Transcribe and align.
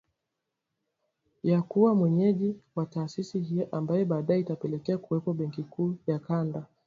ya 1.43 1.61
kuwa 1.61 1.95
mwenyeji 1.95 2.55
wa 2.75 2.85
taasisi 2.85 3.39
hiyo 3.39 3.67
ambayo 3.71 4.05
baadae 4.05 4.39
itapelekea 4.39 4.97
kuwepo 4.97 5.33
Benki 5.33 5.63
Kuu 5.63 5.97
ya 6.07 6.19
kanda 6.19 6.65